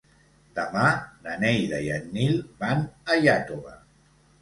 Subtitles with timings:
[0.59, 0.85] Demà
[1.27, 3.81] na Neida i en Nil van a Iàtova.